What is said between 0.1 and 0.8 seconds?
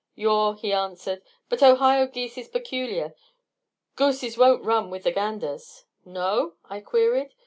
"Yaw," he